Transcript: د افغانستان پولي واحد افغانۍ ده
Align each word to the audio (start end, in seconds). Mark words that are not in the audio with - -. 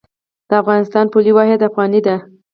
د 0.49 0.51
افغانستان 0.61 1.05
پولي 1.13 1.31
واحد 1.35 1.65
افغانۍ 1.69 2.01
ده 2.07 2.15